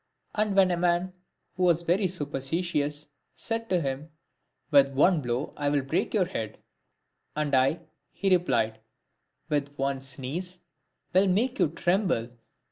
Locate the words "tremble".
11.69-12.29